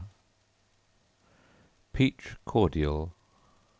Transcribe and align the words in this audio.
Peach 1.93 2.35
Cordial. 2.47 3.13